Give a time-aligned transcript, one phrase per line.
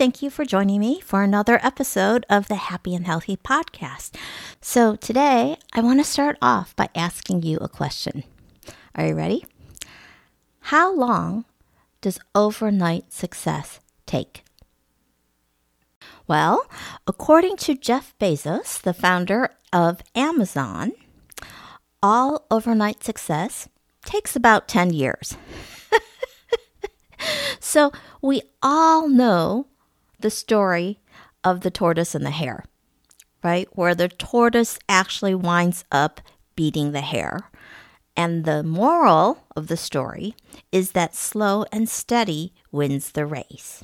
[0.00, 4.16] Thank you for joining me for another episode of the Happy and Healthy Podcast.
[4.58, 8.24] So, today I want to start off by asking you a question.
[8.94, 9.44] Are you ready?
[10.60, 11.44] How long
[12.00, 14.42] does overnight success take?
[16.26, 16.64] Well,
[17.06, 20.92] according to Jeff Bezos, the founder of Amazon,
[22.02, 23.68] all overnight success
[24.06, 25.36] takes about 10 years.
[27.60, 27.92] so
[28.22, 29.66] we all know
[30.20, 31.00] the story
[31.44, 32.64] of the tortoise and the hare,
[33.42, 33.68] right?
[33.72, 36.20] Where the tortoise actually winds up
[36.54, 37.50] beating the hare.
[38.16, 40.34] And the moral of the story
[40.72, 43.82] is that slow and steady wins the race.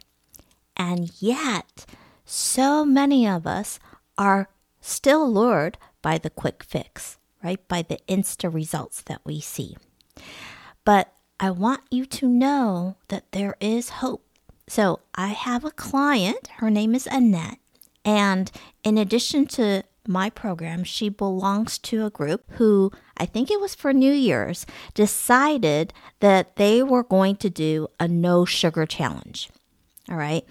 [0.76, 1.86] And yet,
[2.24, 3.78] so many of us
[4.18, 4.48] are
[4.80, 7.66] still lured by the quick fix, right?
[7.66, 9.76] By the insta results that we see.
[10.84, 14.25] But I want you to know that there is hope.
[14.68, 17.58] So I have a client, her name is Annette,
[18.04, 18.50] and
[18.82, 23.74] in addition to my program, she belongs to a group who, I think it was
[23.74, 29.50] for New Year's, decided that they were going to do a no sugar challenge.
[30.08, 30.44] All right.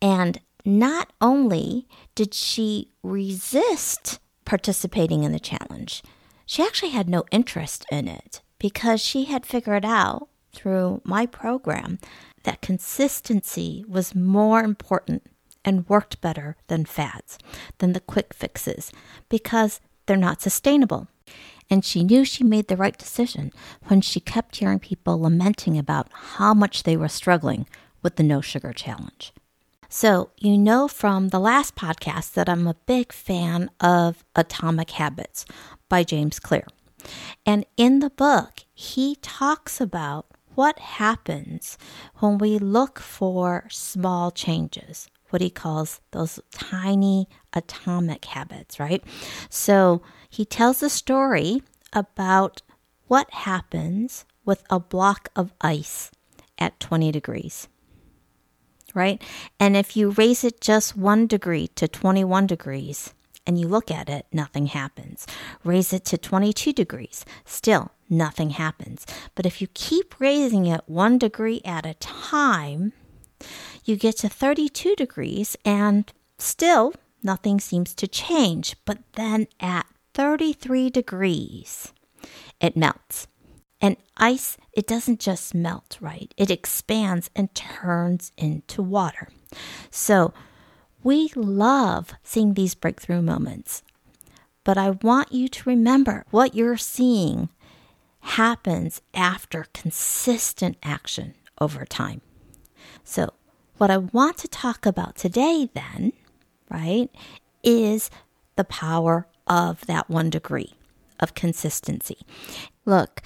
[0.00, 6.02] And not only did she resist participating in the challenge,
[6.46, 11.98] she actually had no interest in it because she had figured out through my program
[12.44, 15.22] that consistency was more important
[15.64, 17.38] and worked better than fads,
[17.78, 18.92] than the quick fixes,
[19.28, 21.08] because they're not sustainable.
[21.70, 23.50] And she knew she made the right decision
[23.84, 27.66] when she kept hearing people lamenting about how much they were struggling
[28.02, 29.32] with the no sugar challenge.
[29.88, 35.46] So, you know from the last podcast that I'm a big fan of Atomic Habits
[35.88, 36.66] by James Clear.
[37.46, 41.78] And in the book, he talks about what happens
[42.18, 49.02] when we look for small changes, what he calls those tiny atomic habits, right?
[49.50, 52.62] So he tells a story about
[53.06, 56.10] what happens with a block of ice
[56.58, 57.68] at 20 degrees
[58.94, 59.20] right?
[59.60, 63.12] And if you raise it just one degree to 21 degrees
[63.46, 65.26] and you look at it, nothing happens.
[65.64, 69.06] Raise it to 22 degrees, still nothing happens.
[69.34, 72.92] But if you keep raising it one degree at a time,
[73.84, 78.76] you get to 32 degrees and still nothing seems to change.
[78.84, 81.92] But then at 33 degrees,
[82.60, 83.26] it melts.
[83.80, 86.32] And ice, it doesn't just melt, right?
[86.36, 89.28] It expands and turns into water.
[89.90, 90.32] So
[91.02, 93.82] we love seeing these breakthrough moments.
[94.64, 97.50] But I want you to remember what you're seeing
[98.24, 102.20] happens after consistent action over time.
[103.04, 103.32] So,
[103.76, 106.12] what I want to talk about today, then,
[106.70, 107.10] right,
[107.62, 108.10] is
[108.56, 110.74] the power of that one degree
[111.20, 112.18] of consistency.
[112.84, 113.22] Look,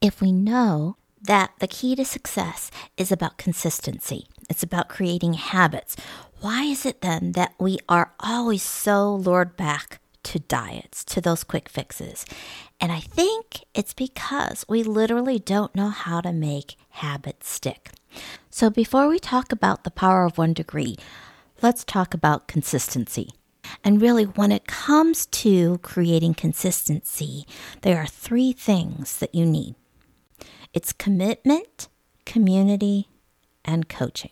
[0.00, 5.96] if we know that the key to success is about consistency, it's about creating habits,
[6.40, 11.44] why is it then that we are always so lured back to diets, to those
[11.44, 12.24] quick fixes?
[12.80, 17.90] And I think it's because we literally don't know how to make habits stick.
[18.50, 20.96] So before we talk about the power of one degree,
[21.62, 23.30] let's talk about consistency.
[23.84, 27.46] And really, when it comes to creating consistency,
[27.82, 29.74] there are three things that you need
[30.72, 31.88] it's commitment,
[32.24, 33.08] community,
[33.64, 34.30] and coaching.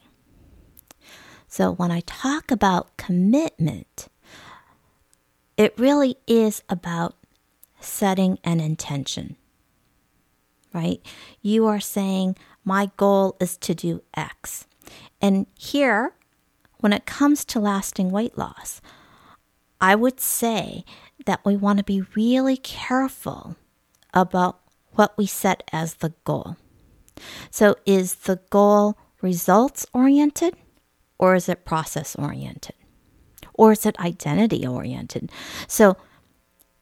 [1.49, 4.09] So when I talk about commitment,
[5.59, 7.17] it really is about
[7.81, 9.37] setting an intention,
[10.73, 11.05] right?
[11.43, 14.67] You are saying, my goal is to do X.
[15.21, 16.15] And here,
[16.79, 18.81] when it comes to lasting weight loss,
[19.81, 20.85] I would say
[21.27, 23.57] that we want to be really careful
[24.15, 24.61] about
[24.93, 26.57] what we set as the goal.
[27.51, 30.55] So, is the goal results oriented
[31.19, 32.77] or is it process oriented?
[33.59, 35.31] Or is it identity oriented?
[35.67, 35.99] So,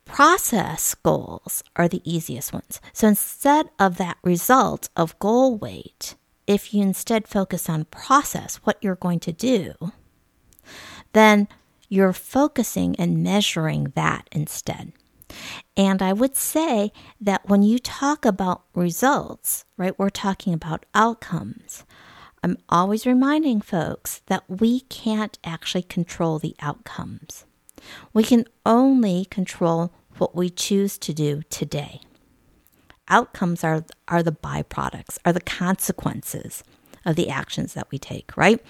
[0.04, 2.80] process goals are the easiest ones.
[2.92, 6.14] So, instead of that result of goal weight,
[6.46, 9.74] if you instead focus on process, what you're going to do,
[11.12, 11.48] then
[11.88, 14.92] you're focusing and measuring that instead.
[15.76, 21.84] And I would say that when you talk about results, right, we're talking about outcomes.
[22.42, 27.44] I'm always reminding folks that we can't actually control the outcomes.
[28.12, 32.00] We can only control what we choose to do today.
[33.08, 36.64] Outcomes are, are the byproducts, are the consequences
[37.04, 38.60] of the actions that we take, right?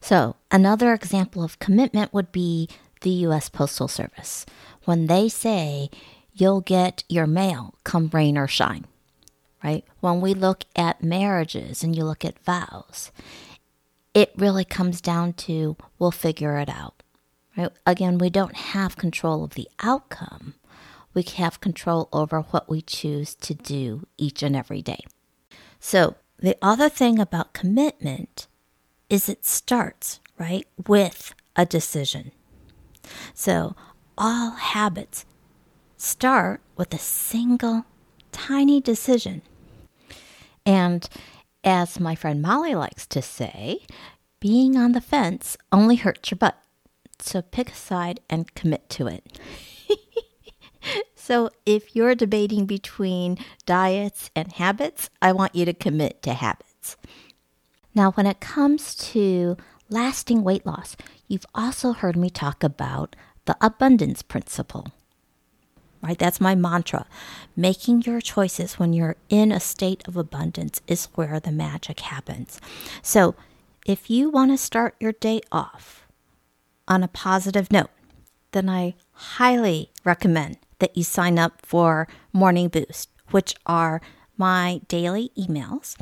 [0.00, 2.68] So, another example of commitment would be
[3.02, 4.46] the US Postal Service
[4.84, 5.90] when they say
[6.32, 8.86] you'll get your mail come rain or shine,
[9.62, 9.84] right?
[10.00, 13.10] When we look at marriages and you look at vows,
[14.14, 17.02] it really comes down to we'll figure it out.
[17.56, 17.70] Right?
[17.86, 20.54] Again, we don't have control of the outcome.
[21.14, 25.00] We have control over what we choose to do each and every day.
[25.80, 28.46] So, the other thing about commitment
[29.08, 32.32] is it starts, right, with a decision.
[33.34, 33.74] So,
[34.16, 35.26] all habits
[35.96, 37.84] start with a single
[38.32, 39.42] tiny decision.
[40.64, 41.08] And
[41.64, 43.84] as my friend Molly likes to say,
[44.40, 46.56] being on the fence only hurts your butt.
[47.18, 49.38] So pick a side and commit to it.
[51.14, 53.36] so if you're debating between
[53.66, 56.96] diets and habits, I want you to commit to habits.
[57.94, 59.56] Now, when it comes to
[59.90, 60.96] lasting weight loss,
[61.26, 64.86] you've also heard me talk about the abundance principle.
[66.02, 66.18] Right?
[66.18, 67.06] That's my mantra.
[67.56, 72.58] Making your choices when you're in a state of abundance is where the magic happens.
[73.02, 73.34] So,
[73.86, 76.06] if you want to start your day off
[76.88, 77.90] on a positive note,
[78.52, 84.00] then I highly recommend that you sign up for Morning Boost, which are
[84.36, 85.96] my daily emails,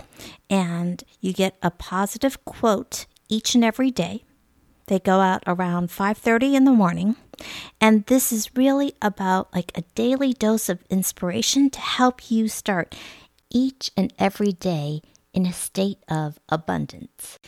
[0.49, 4.25] and you get a positive quote each and every day.
[4.87, 7.17] They go out around 5:30 in the morning,
[7.81, 12.95] and this is really about like a daily dose of inspiration to help you start
[13.51, 15.03] each and every day
[15.33, 17.39] in a state of abundance.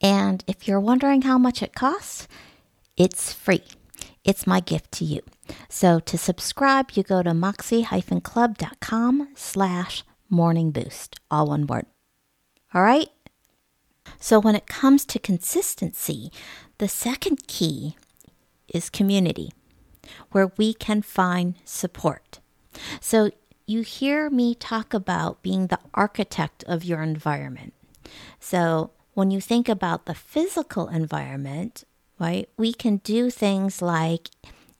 [0.00, 2.26] And if you're wondering how much it costs,
[2.96, 3.64] it's free.
[4.24, 5.20] It's my gift to you.
[5.68, 11.86] So to subscribe, you go to moxie-club.com slash morning boost, all one word.
[12.74, 13.08] All right?
[14.18, 16.30] So when it comes to consistency,
[16.78, 17.96] the second key
[18.68, 19.52] is community,
[20.30, 22.40] where we can find support.
[23.00, 23.30] So
[23.66, 27.74] you hear me talk about being the architect of your environment.
[28.40, 31.84] So when you think about the physical environment,
[32.18, 34.30] right, we can do things like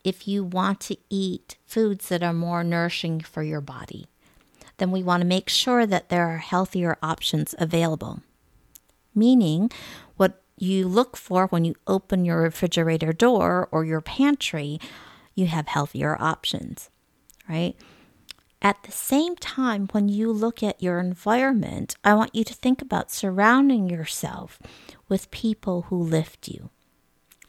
[0.05, 4.07] if you want to eat foods that are more nourishing for your body,
[4.79, 8.23] then we want to make sure that there are healthier options available.
[9.15, 9.71] Meaning,
[10.63, 14.79] you look for when you open your refrigerator door or your pantry,
[15.35, 16.89] you have healthier options,
[17.49, 17.75] right?
[18.63, 22.81] At the same time, when you look at your environment, I want you to think
[22.81, 24.61] about surrounding yourself
[25.09, 26.71] with people who lift you,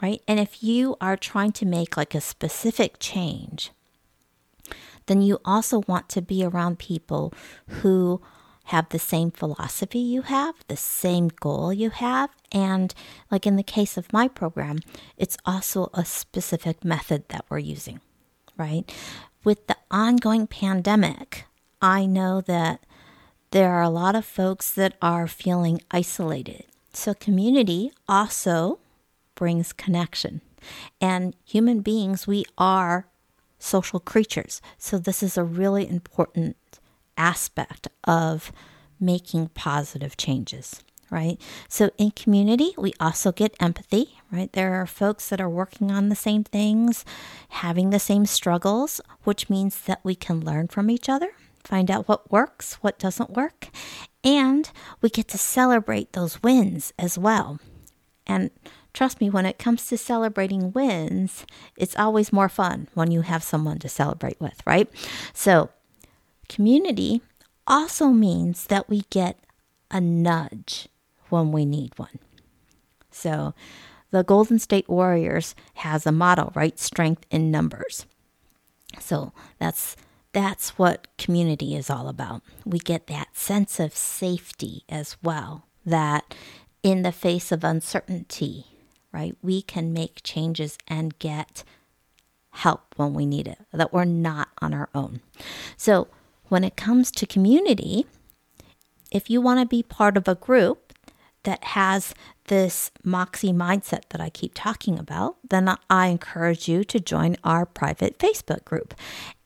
[0.01, 0.21] right?
[0.27, 3.69] And if you are trying to make like a specific change,
[5.05, 7.31] then you also want to be around people
[7.67, 8.21] who
[8.65, 12.93] have the same philosophy you have, the same goal you have, and
[13.29, 14.79] like in the case of my program,
[15.17, 17.99] it's also a specific method that we're using,
[18.57, 18.89] right?
[19.43, 21.45] with the ongoing pandemic,
[21.81, 22.85] I know that
[23.51, 26.65] there are a lot of folks that are feeling isolated.
[26.93, 28.79] So, community also
[29.35, 30.41] brings connection.
[31.01, 33.07] And human beings, we are
[33.59, 34.61] social creatures.
[34.77, 36.55] So, this is a really important
[37.17, 38.51] aspect of
[38.99, 40.81] making positive changes
[41.13, 41.39] right?
[41.69, 44.51] So in community, we also get empathy, right?
[44.51, 47.05] There are folks that are working on the same things,
[47.49, 52.07] having the same struggles, which means that we can learn from each other, find out
[52.07, 53.69] what works, what doesn't work,
[54.23, 57.59] and we get to celebrate those wins as well.
[58.25, 58.49] And
[58.91, 61.45] trust me, when it comes to celebrating wins,
[61.77, 64.89] it's always more fun when you have someone to celebrate with, right?
[65.33, 65.69] So,
[66.53, 67.21] community
[67.65, 69.39] also means that we get
[69.89, 70.87] a nudge
[71.29, 72.19] when we need one.
[73.09, 73.53] So,
[74.11, 76.77] the Golden State Warriors has a motto, right?
[76.77, 78.05] Strength in numbers.
[78.99, 79.95] So, that's
[80.31, 82.41] that's what community is all about.
[82.65, 86.35] We get that sense of safety as well that
[86.81, 88.65] in the face of uncertainty,
[89.11, 89.35] right?
[89.41, 91.63] We can make changes and get
[92.51, 95.21] help when we need it, that we're not on our own.
[95.77, 96.07] So,
[96.49, 98.05] when it comes to community,
[99.11, 100.93] if you want to be part of a group
[101.43, 102.13] that has
[102.47, 107.65] this Moxie mindset that I keep talking about, then I encourage you to join our
[107.65, 108.93] private Facebook group.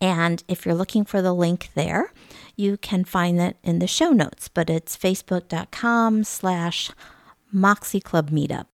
[0.01, 2.13] And if you're looking for the link there,
[2.55, 6.91] you can find it in the show notes, but it's facebook.com slash
[7.51, 8.65] Moxie Club Meetup.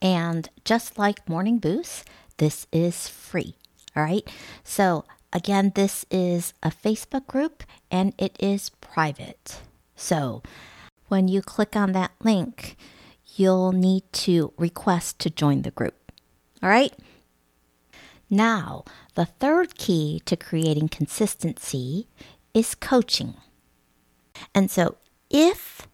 [0.00, 3.54] And just like Morning Boost, this is free.
[3.94, 4.28] All right.
[4.64, 9.60] So again, this is a Facebook group and it is private.
[9.96, 10.42] So
[11.08, 12.76] when you click on that link,
[13.36, 16.12] you'll need to request to join the group.
[16.62, 16.92] All right?
[18.30, 18.84] Now,
[19.14, 22.08] the third key to creating consistency
[22.54, 23.34] is coaching.
[24.54, 24.96] And so,
[25.28, 25.86] if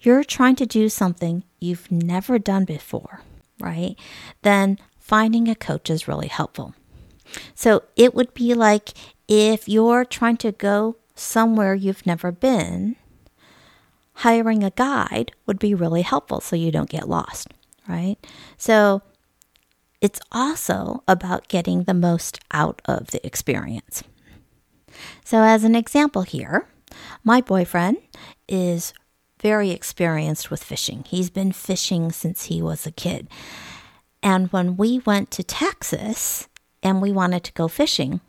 [0.00, 3.22] you're trying to do something you've never done before,
[3.58, 3.96] right,
[4.42, 6.74] then finding a coach is really helpful.
[7.54, 8.90] So, it would be like
[9.28, 12.96] if you're trying to go somewhere you've never been,
[14.16, 17.48] hiring a guide would be really helpful so you don't get lost,
[17.88, 18.16] right?
[18.56, 19.02] So
[20.00, 24.02] it's also about getting the most out of the experience.
[25.24, 26.66] So, as an example here,
[27.22, 27.98] my boyfriend
[28.48, 28.94] is
[29.40, 31.04] very experienced with fishing.
[31.06, 33.28] He's been fishing since he was a kid.
[34.22, 36.48] And when we went to Texas
[36.86, 38.20] and we wanted to go fishing,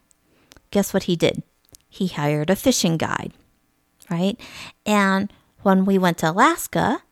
[0.72, 1.44] guess what he did?
[1.88, 3.32] He hired a fishing guide,
[4.10, 4.36] right?
[4.84, 7.04] And when we went to Alaska,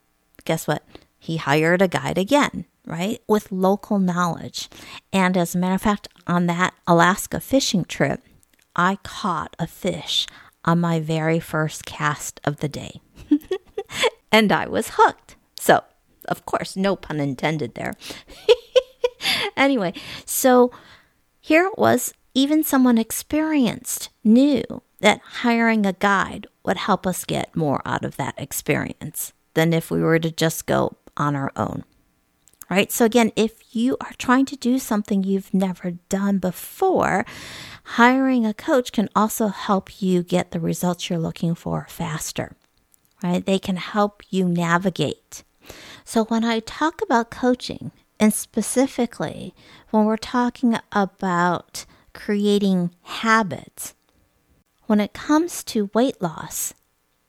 [0.43, 0.81] guess what?
[1.19, 3.21] He hired a guide again, right?
[3.27, 4.69] With local knowledge.
[5.13, 8.23] And as a matter of fact, on that Alaska fishing trip,
[8.75, 10.25] I caught a fish
[10.65, 13.01] on my very first cast of the day.
[14.31, 15.35] and I was hooked.
[15.59, 15.83] So,
[16.27, 17.93] of course, no pun intended there.
[19.55, 19.93] anyway,
[20.25, 20.71] so
[21.45, 24.63] here it was, even someone experienced knew
[24.99, 29.91] that hiring a guide would help us get more out of that experience than if
[29.91, 31.83] we were to just go on our own.
[32.67, 32.91] Right?
[32.91, 37.27] So, again, if you are trying to do something you've never done before,
[37.83, 42.55] hiring a coach can also help you get the results you're looking for faster.
[43.21, 43.45] Right?
[43.45, 45.43] They can help you navigate.
[46.05, 49.53] So, when I talk about coaching, and specifically
[49.91, 53.93] when we're talking about creating habits,
[54.85, 56.73] when it comes to weight loss,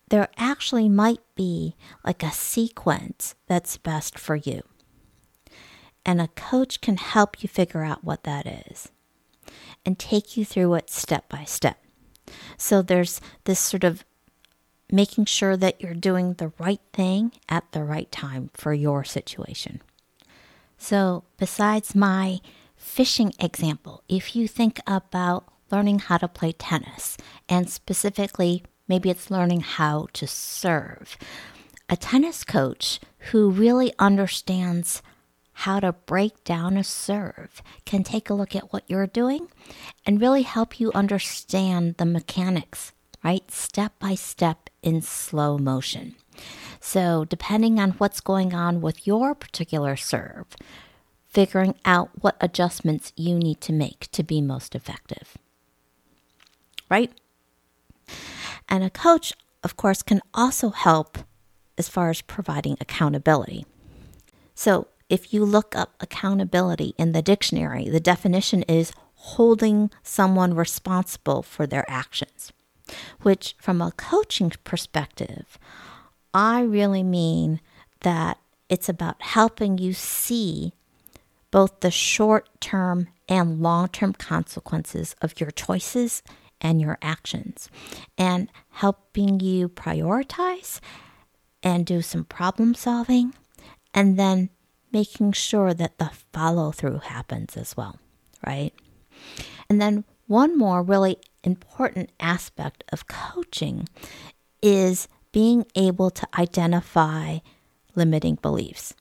[0.09, 1.75] there actually might be
[2.05, 4.62] like a sequence that's best for you.
[6.05, 8.90] And a coach can help you figure out what that is
[9.85, 11.78] and take you through it step by step.
[12.57, 14.05] So there's this sort of
[14.90, 19.81] making sure that you're doing the right thing at the right time for your situation.
[20.78, 22.40] So, besides my
[22.76, 27.16] fishing example, if you think about learning how to play tennis,
[27.49, 31.16] and specifically, maybe it's learning how to serve.
[31.88, 35.02] A tennis coach who really understands
[35.61, 39.49] how to break down a serve can take a look at what you're doing
[40.04, 42.92] and really help you understand the mechanics,
[43.25, 43.50] right?
[43.50, 46.14] Step by step in slow motion.
[46.81, 50.47] So, depending on what's going on with your particular serve,
[51.26, 55.37] figuring out what adjustments you need to make to be most effective
[56.88, 57.12] right?
[58.69, 61.19] And a coach, of course, can also help
[61.78, 63.66] as far as providing accountability.
[64.55, 71.43] So if you look up accountability in the dictionary, the definition is holding someone responsible
[71.43, 72.52] for their actions,
[73.23, 75.59] which, from a coaching perspective,
[76.37, 77.62] I really mean
[78.00, 78.37] that
[78.69, 80.75] it's about helping you see
[81.50, 86.23] both the short term and long term consequences of your choices
[86.61, 87.71] and your actions
[88.19, 90.81] and helping you prioritize
[91.62, 93.33] and do some problem solving
[93.95, 94.50] and then
[94.93, 97.99] making sure that the follow through happens as well,
[98.47, 98.75] right?
[99.71, 103.88] And then one more really important aspect of coaching
[104.61, 107.38] is being able to identify
[107.95, 108.95] limiting beliefs.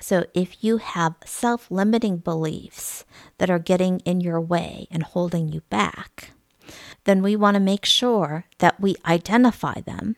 [0.00, 3.04] So, if you have self limiting beliefs
[3.38, 6.30] that are getting in your way and holding you back,
[7.04, 10.16] then we want to make sure that we identify them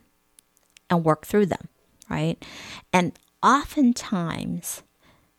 [0.91, 1.69] and work through them,
[2.11, 2.37] right?
[2.93, 4.83] And oftentimes,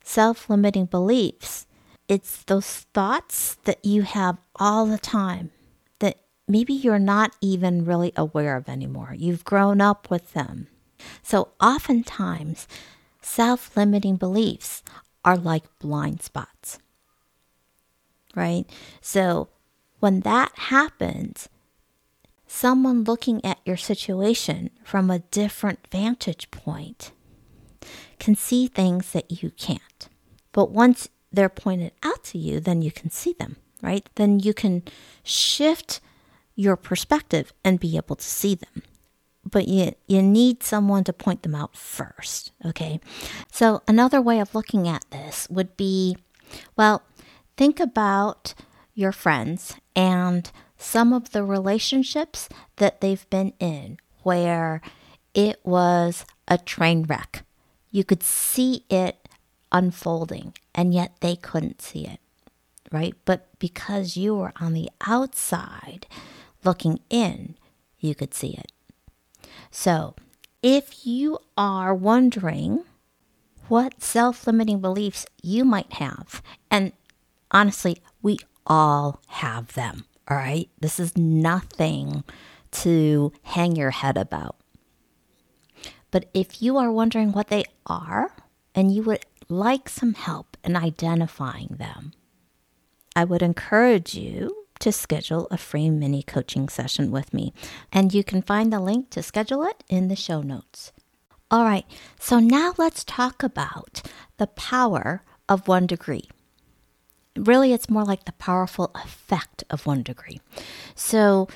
[0.02, 1.66] self limiting beliefs,
[2.08, 5.52] it's those thoughts that you have all the time
[6.52, 9.14] maybe you're not even really aware of anymore.
[9.16, 10.68] You've grown up with them.
[11.22, 12.68] So, oftentimes,
[13.22, 14.82] self limiting beliefs
[15.24, 16.78] are like blind spots,
[18.36, 18.64] right?
[19.00, 19.48] So,
[19.98, 21.48] when that happens,
[22.46, 27.12] someone looking at your situation from a different vantage point
[28.18, 30.08] can see things that you can't.
[30.52, 34.06] But once they're pointed out to you, then you can see them, right?
[34.16, 34.82] Then you can
[35.24, 36.00] shift
[36.54, 38.82] your perspective and be able to see them.
[39.44, 43.00] But you, you need someone to point them out first, okay?
[43.50, 46.16] So, another way of looking at this would be
[46.76, 47.02] well,
[47.56, 48.54] think about
[48.94, 54.80] your friends and some of the relationships that they've been in where
[55.34, 57.44] it was a train wreck.
[57.90, 59.28] You could see it
[59.70, 62.20] unfolding, and yet they couldn't see it,
[62.90, 63.14] right?
[63.24, 66.06] But because you were on the outside
[66.64, 67.56] looking in,
[67.98, 68.72] you could see it.
[69.70, 70.14] So,
[70.62, 72.84] if you are wondering
[73.68, 76.92] what self limiting beliefs you might have, and
[77.50, 80.68] honestly, we all have them, all right?
[80.80, 82.24] This is nothing
[82.72, 84.56] to hang your head about.
[86.10, 88.34] But if you are wondering what they are
[88.74, 92.12] and you would like some help in identifying them,
[93.16, 97.52] I would encourage you to schedule a free mini coaching session with me.
[97.92, 100.92] And you can find the link to schedule it in the show notes.
[101.50, 101.86] All right,
[102.18, 104.02] so now let's talk about
[104.38, 106.28] the power of one degree.
[107.36, 110.40] Really, it's more like the powerful effect of one degree.
[110.94, 111.48] So,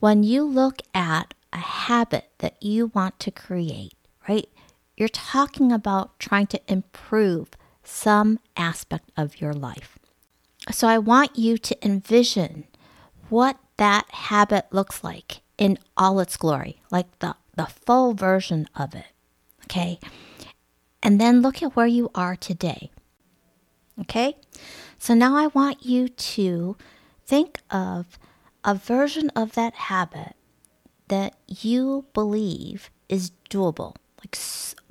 [0.00, 3.94] when you look at a habit that you want to create,
[4.28, 4.48] right?
[4.96, 7.50] You're talking about trying to improve
[7.82, 9.98] some aspect of your life.
[10.70, 12.64] So I want you to envision
[13.28, 18.94] what that habit looks like in all its glory, like the, the full version of
[18.94, 19.06] it.
[19.64, 19.98] Okay.
[21.02, 22.90] And then look at where you are today.
[24.00, 24.36] Okay.
[24.98, 26.76] So now I want you to
[27.26, 28.18] think of
[28.64, 30.34] a version of that habit
[31.08, 34.36] that you believe is doable, like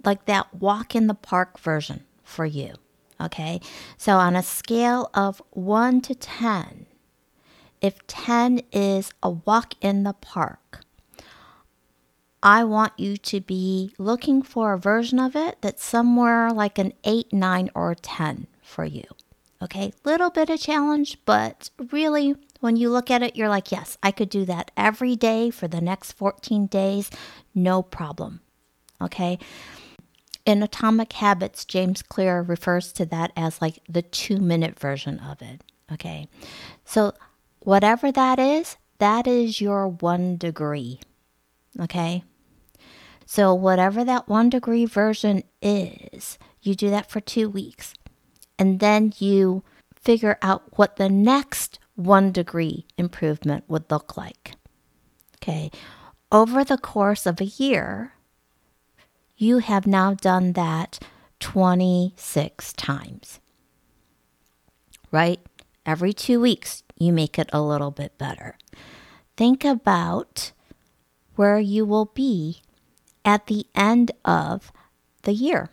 [0.06, 2.76] like that walk in the park version for you.
[3.24, 3.62] Okay?
[3.98, 6.86] So on a scale of 1 to 10,
[7.82, 10.82] if 10 is a walk in the park,
[12.42, 16.92] I want you to be looking for a version of it that's somewhere like an
[17.06, 19.04] 8, 9, or 10 for you.
[19.62, 23.98] Okay, little bit of challenge, but really, when you look at it, you're like, yes,
[24.04, 27.10] I could do that every day for the next 14 days,
[27.56, 28.42] no problem.
[29.02, 29.40] Okay,
[30.46, 35.42] in Atomic Habits, James Clear refers to that as like the two minute version of
[35.42, 35.64] it.
[35.92, 36.28] Okay,
[36.86, 37.14] so
[37.60, 41.00] whatever that is, that is your one degree.
[41.80, 42.24] Okay,
[43.26, 47.94] so whatever that one degree version is, you do that for two weeks
[48.60, 49.64] and then you
[49.96, 54.56] figure out what the next one degree improvement would look like.
[55.38, 55.72] Okay,
[56.32, 58.13] over the course of a year,
[59.44, 61.00] you have now done that
[61.40, 63.40] 26 times.
[65.12, 65.40] Right?
[65.86, 68.58] Every two weeks, you make it a little bit better.
[69.36, 70.52] Think about
[71.36, 72.62] where you will be
[73.26, 74.72] at the end of
[75.24, 75.70] the year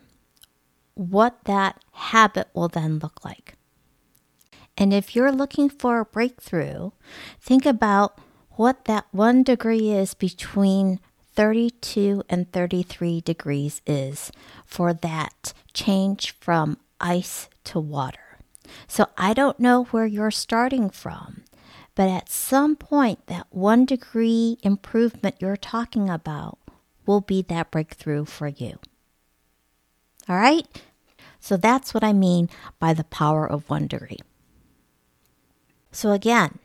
[0.95, 3.55] what that habit will then look like.
[4.77, 6.91] And if you're looking for a breakthrough,
[7.41, 8.19] think about
[8.53, 11.01] what that one degree is between
[11.40, 14.31] 32 and 33 degrees is
[14.66, 18.37] for that change from ice to water.
[18.87, 21.44] So I don't know where you're starting from,
[21.94, 26.59] but at some point, that one degree improvement you're talking about
[27.07, 28.79] will be that breakthrough for you.
[30.29, 30.66] All right?
[31.40, 34.20] So that's what I mean by the power of one degree.
[35.90, 36.59] So again,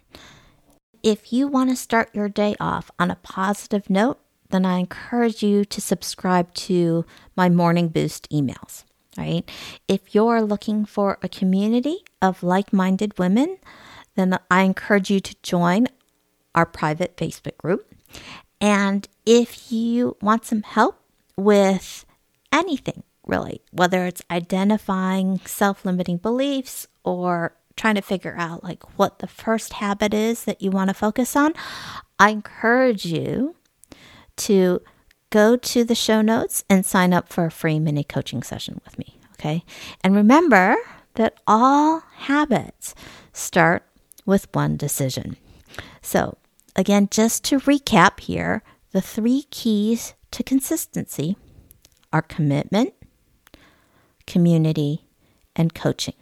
[1.02, 4.20] if you want to start your day off on a positive note,
[4.56, 8.86] then I encourage you to subscribe to my morning boost emails.
[9.18, 9.50] Right?
[9.88, 13.58] If you're looking for a community of like minded women,
[14.16, 15.88] then I encourage you to join
[16.54, 17.94] our private Facebook group.
[18.62, 21.00] And if you want some help
[21.36, 22.06] with
[22.52, 29.20] anything, really, whether it's identifying self limiting beliefs or trying to figure out like what
[29.20, 31.54] the first habit is that you want to focus on,
[32.18, 33.56] I encourage you
[34.38, 34.82] to
[35.30, 38.98] go to the show notes and sign up for a free mini coaching session with
[38.98, 39.20] me.
[39.34, 39.64] Okay.
[40.04, 40.78] And remember
[41.16, 42.96] that all habits
[43.34, 43.84] start
[44.26, 45.38] with one decision.
[46.02, 46.38] So,
[46.76, 51.38] again, just to recap here, the three keys to consistency
[52.14, 52.94] are commitment,
[54.26, 55.06] community,
[55.56, 56.16] and coaching.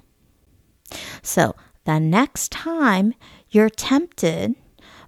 [1.22, 3.14] So, the next time
[3.50, 4.56] you're tempted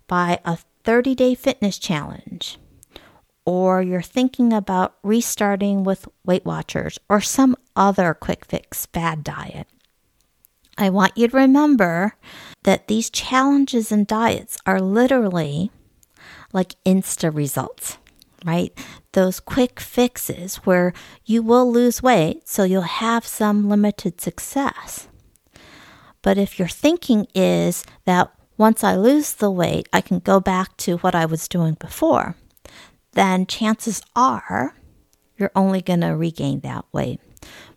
[0.07, 2.59] by a 30 day fitness challenge
[3.45, 9.67] or you're thinking about restarting with Weight Watchers or some other quick fix fad diet,
[10.77, 12.15] I want you to remember
[12.63, 15.71] that these challenges and diets are literally
[16.51, 17.97] like insta results,
[18.45, 18.77] right?
[19.13, 25.07] Those quick fixes where you will lose weight, so you'll have some limited success.
[26.21, 30.75] But if your thinking is that once I lose the weight, I can go back
[30.77, 32.35] to what I was doing before,
[33.15, 34.75] then chances are
[35.37, 37.19] you're only going to regain that weight.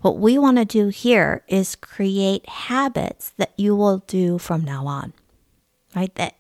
[0.01, 4.87] What we want to do here is create habits that you will do from now
[4.87, 5.13] on,
[5.95, 6.15] right?
[6.15, 6.37] That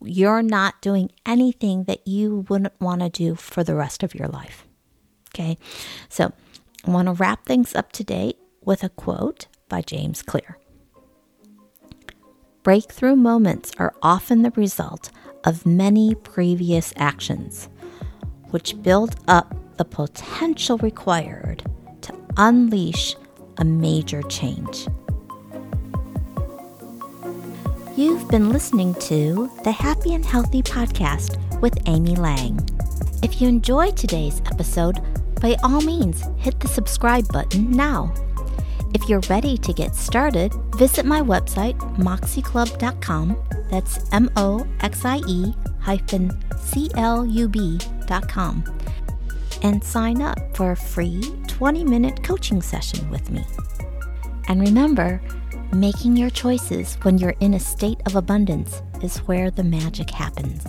[0.00, 4.28] you're not doing anything that you wouldn't want to do for the rest of your
[4.28, 4.66] life.
[5.34, 5.58] Okay,
[6.08, 6.32] so
[6.86, 10.58] I want to wrap things up today with a quote by James Clear.
[12.62, 15.10] Breakthrough moments are often the result
[15.44, 17.68] of many previous actions,
[18.52, 21.64] which build up the potential required
[22.02, 23.16] to unleash
[23.58, 24.86] a major change.
[27.96, 32.58] You've been listening to the Happy and Healthy Podcast with Amy Lang.
[33.22, 35.00] If you enjoyed today's episode,
[35.40, 38.14] by all means, hit the subscribe button now.
[38.94, 43.36] If you're ready to get started, visit my website, moxieclub.com.
[43.70, 47.48] That's M O X I E hyphen C L U
[49.62, 53.44] And sign up for a free 20 minute coaching session with me.
[54.48, 55.22] And remember,
[55.72, 60.66] making your choices when you're in a state of abundance is where the magic happens.